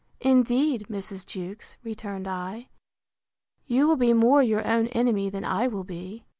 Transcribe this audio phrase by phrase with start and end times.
[0.21, 1.27] Indeed, Mrs.
[1.27, 2.69] Jewkes, returned I,
[3.67, 6.25] you will be more your own enemy than I will be.